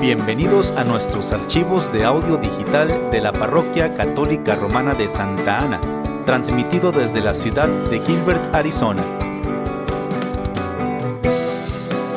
Bienvenidos 0.00 0.70
a 0.78 0.84
nuestros 0.84 1.30
archivos 1.30 1.92
de 1.92 2.06
audio 2.06 2.38
digital 2.38 3.10
de 3.10 3.20
la 3.20 3.32
Parroquia 3.32 3.94
Católica 3.98 4.54
Romana 4.54 4.94
de 4.94 5.08
Santa 5.08 5.58
Ana, 5.58 5.78
transmitido 6.24 6.90
desde 6.90 7.20
la 7.20 7.34
ciudad 7.34 7.68
de 7.68 8.00
Gilbert, 8.00 8.54
Arizona. 8.54 9.04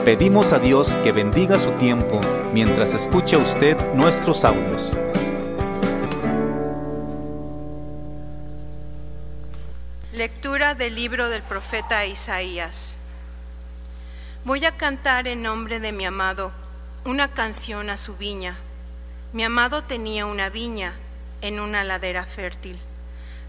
Pedimos 0.05 0.54
a 0.54 0.59
Dios 0.59 0.93
que 1.04 1.11
bendiga 1.11 1.59
su 1.59 1.71
tiempo 1.71 2.21
mientras 2.54 2.93
escucha 2.93 3.38
usted 3.38 3.75
nuestros 3.95 4.45
audios. 4.45 4.93
Lectura 10.13 10.73
del 10.73 10.95
libro 10.95 11.27
del 11.27 11.41
profeta 11.41 12.05
Isaías. 12.05 13.09
Voy 14.45 14.63
a 14.63 14.72
cantar 14.72 15.27
en 15.27 15.44
nombre 15.44 15.81
de 15.81 15.91
mi 15.91 16.05
amado 16.05 16.62
una 17.05 17.34
canción 17.34 17.89
a 17.89 17.98
su 17.98 18.16
viña. 18.16 18.57
Mi 19.34 19.44
amado 19.44 19.84
tenía 19.84 20.25
una 20.25 20.49
viña 20.49 20.95
en 21.41 21.59
una 21.59 21.84
ladera 21.84 22.25
fértil. 22.25 22.80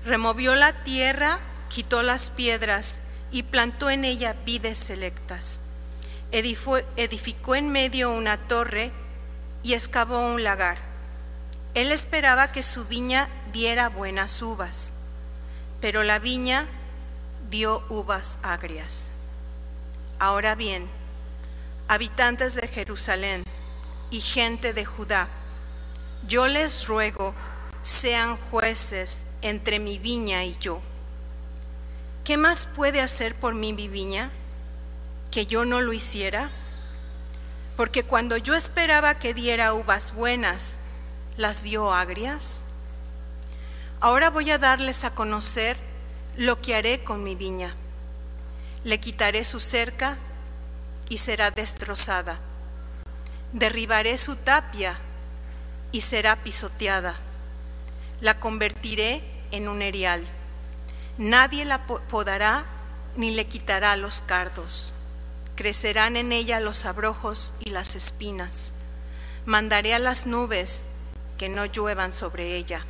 Removió 0.05 0.57
la 0.57 0.73
tierra, 0.83 1.39
quitó 1.69 2.03
las 2.03 2.31
piedras 2.31 3.03
y 3.31 3.45
plantó 3.45 3.91
en 3.91 4.05
ella 4.05 4.35
vides 4.45 4.79
selectas. 4.79 5.61
Edificó, 6.33 7.55
en 7.55 7.71
medio 7.71 8.11
una 8.11 8.37
torre 8.39 8.91
y 9.63 9.75
excavó 9.75 10.19
un 10.21 10.43
lagar. 10.43 10.79
Él 11.75 11.93
esperaba 11.93 12.51
que 12.51 12.63
su 12.65 12.87
viña 12.87 13.29
diera 13.53 13.89
buenas 13.89 14.43
uvas, 14.43 14.95
pero 15.81 16.03
la 16.03 16.19
viña 16.19 16.67
dio 17.51 17.85
uvas 17.89 18.39
agrias. 18.43 19.13
Ahora 20.19 20.57
bien, 20.57 20.89
habitantes 21.89 22.55
de 22.55 22.69
Jerusalén 22.69 23.45
y 24.11 24.21
gente 24.21 24.73
de 24.73 24.85
Judá, 24.85 25.29
yo 26.27 26.47
les 26.47 26.87
ruego 26.87 27.35
sean 27.83 28.37
jueces 28.37 29.27
entre 29.43 29.79
mi 29.79 29.99
viña 29.99 30.45
y 30.45 30.57
yo. 30.59 30.81
¿Qué 32.25 32.39
más 32.39 32.67
puede 32.67 33.03
hacer 33.03 33.35
por 33.35 33.55
mí 33.55 33.75
mi 33.75 33.89
viña 33.89 34.31
que 35.31 35.45
yo 35.45 35.67
no 35.67 35.83
lo 35.83 35.93
hiciera? 35.93 36.51
Porque 37.77 38.03
cuando 38.03 38.39
yo 38.39 38.55
esperaba 38.55 39.19
que 39.19 39.35
diera 39.35 39.75
uvas 39.75 40.15
buenas, 40.15 40.81
las 41.37 41.65
dio 41.65 41.93
agrias. 41.93 42.67
Ahora 44.01 44.31
voy 44.31 44.51
a 44.51 44.59
darles 44.59 45.05
a 45.05 45.15
conocer 45.15 45.77
lo 46.37 46.61
que 46.61 46.75
haré 46.75 47.05
con 47.05 47.23
mi 47.23 47.35
viña. 47.35 47.77
Le 48.85 48.99
quitaré 49.01 49.45
su 49.45 49.61
cerca 49.61 50.17
y 51.09 51.19
será 51.19 51.51
destrozada. 51.51 52.39
Derribaré 53.53 54.19
su 54.19 54.37
tapia 54.37 54.99
y 55.93 56.01
será 56.01 56.37
pisoteada. 56.43 57.17
La 58.21 58.41
convertiré 58.41 59.23
en 59.51 59.69
un 59.69 59.83
erial. 59.83 60.25
Nadie 61.19 61.65
la 61.65 61.87
podará 61.87 62.65
ni 63.17 63.31
le 63.31 63.47
quitará 63.47 63.97
los 63.97 64.21
cardos. 64.21 64.93
Crecerán 65.55 66.17
en 66.17 66.33
ella 66.33 66.59
los 66.59 66.85
abrojos 66.85 67.55
y 67.61 67.71
las 67.71 67.95
espinas. 67.95 68.75
Mandaré 69.47 69.95
a 69.95 70.01
las 70.01 70.27
nubes 70.27 70.89
que 71.39 71.49
no 71.49 71.65
lluevan 71.67 72.13
sobre 72.13 72.57
ella. 72.57 72.85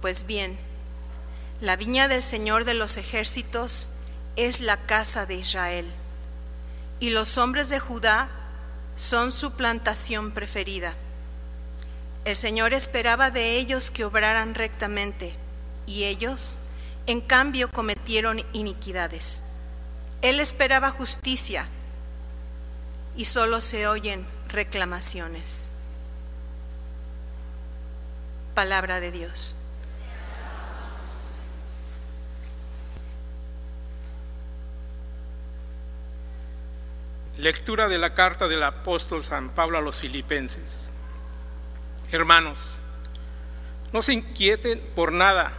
Pues 0.00 0.26
bien, 0.26 0.58
la 1.60 1.76
viña 1.76 2.08
del 2.08 2.22
Señor 2.22 2.64
de 2.64 2.74
los 2.74 2.96
ejércitos 2.96 3.90
es 4.36 4.60
la 4.60 4.78
casa 4.78 5.26
de 5.26 5.34
Israel 5.34 5.92
y 7.00 7.10
los 7.10 7.38
hombres 7.38 7.68
de 7.68 7.80
Judá 7.80 8.28
son 8.96 9.32
su 9.32 9.52
plantación 9.52 10.32
preferida. 10.32 10.94
El 12.24 12.36
Señor 12.36 12.72
esperaba 12.72 13.30
de 13.30 13.56
ellos 13.56 13.90
que 13.90 14.04
obraran 14.04 14.54
rectamente, 14.54 15.34
y 15.86 16.04
ellos, 16.04 16.58
en 17.06 17.20
cambio, 17.20 17.70
cometieron 17.70 18.42
iniquidades. 18.52 19.44
Él 20.22 20.40
esperaba 20.40 20.90
justicia, 20.90 21.66
y 23.16 23.26
solo 23.26 23.60
se 23.60 23.86
oyen 23.86 24.26
reclamaciones. 24.48 25.72
Palabra 28.54 29.00
de 29.00 29.10
Dios. 29.10 29.54
Lectura 37.36 37.88
de 37.88 37.98
la 37.98 38.14
carta 38.14 38.46
del 38.46 38.62
apóstol 38.62 39.24
San 39.24 39.50
Pablo 39.50 39.76
a 39.76 39.80
los 39.80 39.96
filipenses. 39.96 40.92
Hermanos, 42.12 42.78
no 43.92 44.02
se 44.02 44.12
inquieten 44.12 44.80
por 44.94 45.12
nada, 45.12 45.52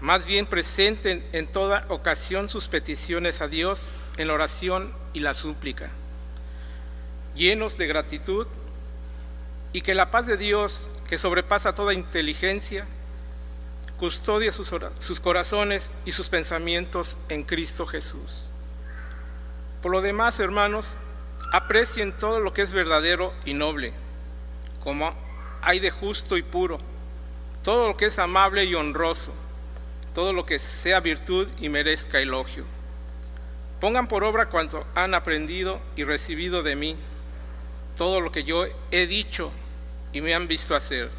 más 0.00 0.26
bien 0.26 0.46
presenten 0.46 1.24
en 1.32 1.46
toda 1.46 1.84
ocasión 1.88 2.48
sus 2.48 2.66
peticiones 2.66 3.42
a 3.42 3.46
Dios 3.46 3.92
en 4.16 4.26
la 4.26 4.34
oración 4.34 4.92
y 5.12 5.20
la 5.20 5.34
súplica, 5.34 5.90
llenos 7.36 7.78
de 7.78 7.86
gratitud, 7.86 8.48
y 9.72 9.82
que 9.82 9.94
la 9.94 10.10
paz 10.10 10.26
de 10.26 10.36
Dios, 10.36 10.90
que 11.08 11.16
sobrepasa 11.16 11.74
toda 11.74 11.94
inteligencia, 11.94 12.86
custodie 14.00 14.50
sus, 14.50 14.74
sus 14.98 15.20
corazones 15.20 15.92
y 16.04 16.10
sus 16.10 16.28
pensamientos 16.28 17.16
en 17.28 17.44
Cristo 17.44 17.86
Jesús. 17.86 18.46
Por 19.80 19.92
lo 19.92 20.00
demás, 20.00 20.40
hermanos, 20.40 20.98
Aprecien 21.52 22.12
todo 22.12 22.38
lo 22.40 22.52
que 22.52 22.62
es 22.62 22.72
verdadero 22.72 23.34
y 23.44 23.54
noble, 23.54 23.92
como 24.82 25.12
hay 25.62 25.80
de 25.80 25.90
justo 25.90 26.36
y 26.36 26.42
puro, 26.42 26.78
todo 27.62 27.88
lo 27.88 27.96
que 27.96 28.06
es 28.06 28.18
amable 28.18 28.64
y 28.64 28.74
honroso, 28.74 29.32
todo 30.14 30.32
lo 30.32 30.44
que 30.44 30.58
sea 30.58 31.00
virtud 31.00 31.48
y 31.60 31.68
merezca 31.68 32.20
elogio. 32.20 32.64
Pongan 33.80 34.08
por 34.08 34.24
obra 34.24 34.46
cuanto 34.46 34.86
han 34.94 35.14
aprendido 35.14 35.80
y 35.96 36.04
recibido 36.04 36.62
de 36.62 36.76
mí, 36.76 36.96
todo 37.96 38.20
lo 38.20 38.30
que 38.30 38.44
yo 38.44 38.66
he 38.90 39.06
dicho 39.06 39.50
y 40.12 40.20
me 40.20 40.34
han 40.34 40.46
visto 40.48 40.76
hacer. 40.76 41.10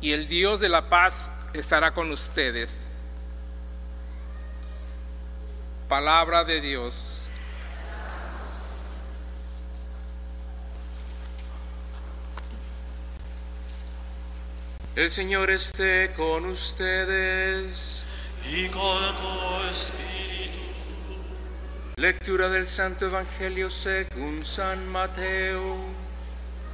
Y 0.00 0.12
el 0.12 0.28
Dios 0.28 0.60
de 0.60 0.68
la 0.68 0.88
paz 0.88 1.30
estará 1.52 1.92
con 1.92 2.10
ustedes. 2.10 2.80
Palabra 5.88 6.44
de 6.44 6.60
Dios. 6.60 7.15
El 14.96 15.12
Señor 15.12 15.50
esté 15.50 16.10
con 16.16 16.46
ustedes. 16.46 18.02
Y 18.50 18.66
con 18.68 18.80
tu 18.80 19.70
espíritu. 19.70 20.58
Lectura 21.96 22.48
del 22.48 22.66
Santo 22.66 23.04
Evangelio 23.04 23.68
según 23.68 24.42
San 24.46 24.88
Mateo. 24.88 25.76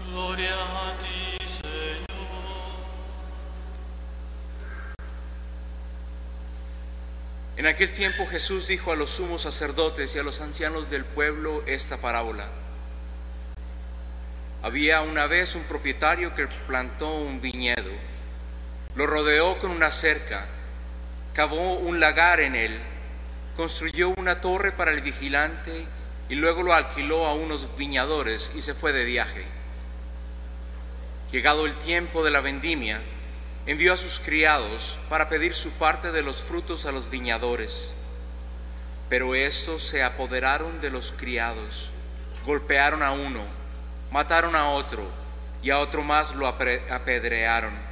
Gloria 0.08 0.54
a 0.54 0.92
ti, 1.02 1.36
Señor. 1.48 2.06
En 7.56 7.66
aquel 7.66 7.92
tiempo 7.92 8.24
Jesús 8.28 8.68
dijo 8.68 8.92
a 8.92 8.96
los 8.96 9.10
sumos 9.10 9.42
sacerdotes 9.42 10.14
y 10.14 10.20
a 10.20 10.22
los 10.22 10.40
ancianos 10.40 10.88
del 10.90 11.04
pueblo 11.04 11.64
esta 11.66 11.96
parábola. 11.96 12.46
Había 14.62 15.00
una 15.00 15.26
vez 15.26 15.56
un 15.56 15.64
propietario 15.64 16.36
que 16.36 16.46
plantó 16.68 17.16
un 17.16 17.40
viñedo 17.40 18.11
lo 18.94 19.06
rodeó 19.06 19.58
con 19.58 19.70
una 19.70 19.90
cerca, 19.90 20.44
cavó 21.32 21.74
un 21.74 21.98
lagar 21.98 22.40
en 22.40 22.54
él, 22.54 22.78
construyó 23.56 24.10
una 24.10 24.40
torre 24.40 24.72
para 24.72 24.90
el 24.90 25.00
vigilante 25.00 25.86
y 26.28 26.34
luego 26.34 26.62
lo 26.62 26.74
alquiló 26.74 27.26
a 27.26 27.34
unos 27.34 27.74
viñadores 27.76 28.52
y 28.54 28.60
se 28.60 28.74
fue 28.74 28.92
de 28.92 29.04
viaje. 29.04 29.44
Llegado 31.30 31.64
el 31.64 31.74
tiempo 31.76 32.22
de 32.22 32.30
la 32.30 32.42
vendimia, 32.42 33.00
envió 33.64 33.94
a 33.94 33.96
sus 33.96 34.20
criados 34.20 34.98
para 35.08 35.30
pedir 35.30 35.54
su 35.54 35.70
parte 35.72 36.12
de 36.12 36.22
los 36.22 36.42
frutos 36.42 36.84
a 36.84 36.92
los 36.92 37.08
viñadores. 37.08 37.92
Pero 39.08 39.34
estos 39.34 39.82
se 39.82 40.02
apoderaron 40.02 40.80
de 40.82 40.90
los 40.90 41.12
criados, 41.12 41.90
golpearon 42.44 43.02
a 43.02 43.12
uno, 43.12 43.42
mataron 44.10 44.54
a 44.54 44.68
otro 44.68 45.06
y 45.62 45.70
a 45.70 45.78
otro 45.78 46.02
más 46.02 46.34
lo 46.34 46.46
apedrearon 46.46 47.91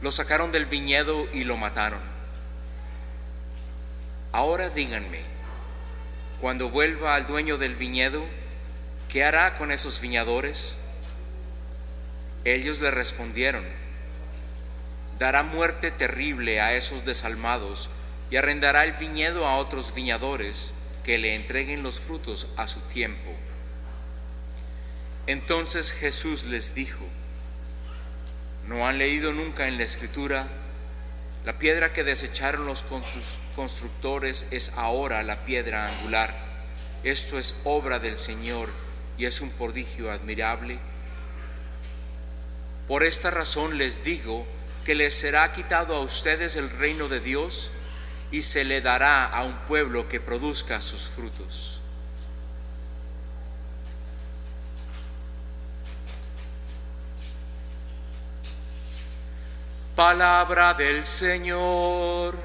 lo 0.00 0.12
sacaron 0.12 0.52
del 0.52 0.66
viñedo 0.66 1.28
y 1.32 1.44
lo 1.44 1.56
mataron. 1.56 2.00
Ahora 4.32 4.70
díganme, 4.70 5.20
cuando 6.40 6.68
vuelva 6.70 7.14
al 7.14 7.26
dueño 7.26 7.58
del 7.58 7.74
viñedo, 7.74 8.24
¿qué 9.08 9.24
hará 9.24 9.56
con 9.56 9.72
esos 9.72 10.00
viñadores? 10.00 10.78
Ellos 12.44 12.80
le 12.80 12.90
respondieron, 12.90 13.64
dará 15.18 15.42
muerte 15.42 15.90
terrible 15.90 16.60
a 16.60 16.74
esos 16.74 17.04
desalmados 17.04 17.90
y 18.30 18.36
arrendará 18.36 18.84
el 18.84 18.92
viñedo 18.92 19.46
a 19.46 19.56
otros 19.56 19.94
viñadores 19.94 20.72
que 21.02 21.18
le 21.18 21.34
entreguen 21.34 21.82
los 21.82 21.98
frutos 21.98 22.48
a 22.56 22.68
su 22.68 22.80
tiempo. 22.80 23.30
Entonces 25.26 25.90
Jesús 25.92 26.44
les 26.44 26.74
dijo, 26.74 27.04
¿no 28.68 28.86
han 28.86 28.98
leído 28.98 29.32
nunca 29.32 29.66
en 29.66 29.78
la 29.78 29.84
escritura? 29.84 30.46
La 31.44 31.58
piedra 31.58 31.94
que 31.94 32.04
desecharon 32.04 32.66
los 32.66 32.84
constructores 33.56 34.46
es 34.50 34.72
ahora 34.76 35.22
la 35.22 35.36
piedra 35.46 35.88
angular. 35.88 36.34
Esto 37.02 37.38
es 37.38 37.56
obra 37.64 37.98
del 37.98 38.18
Señor 38.18 38.68
y 39.16 39.24
es 39.24 39.40
un 39.40 39.50
prodigio 39.50 40.12
admirable. 40.12 40.78
Por 42.86 43.04
esta 43.04 43.30
razón 43.30 43.78
les 43.78 44.04
digo 44.04 44.46
que 44.84 44.94
les 44.94 45.14
será 45.14 45.50
quitado 45.52 45.96
a 45.96 46.00
ustedes 46.00 46.56
el 46.56 46.68
reino 46.68 47.08
de 47.08 47.20
Dios 47.20 47.70
y 48.30 48.42
se 48.42 48.64
le 48.64 48.82
dará 48.82 49.24
a 49.24 49.44
un 49.44 49.56
pueblo 49.60 50.08
que 50.08 50.20
produzca 50.20 50.82
sus 50.82 51.08
frutos. 51.08 51.77
Palabra 59.98 60.74
del 60.74 61.04
Señor. 61.04 62.36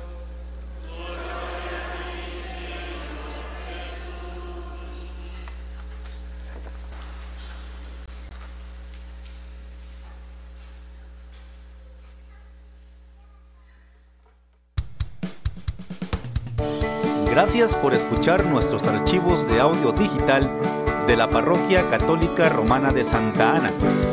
Gracias 17.30 17.76
por 17.76 17.94
escuchar 17.94 18.48
nuestros 18.48 18.82
archivos 18.88 19.48
de 19.48 19.60
audio 19.60 19.92
digital 19.92 20.50
de 21.06 21.16
la 21.16 21.30
Parroquia 21.30 21.88
Católica 21.92 22.50
Romana 22.50 22.90
de 22.90 23.04
Santa 23.04 23.58
Ana. 23.58 24.13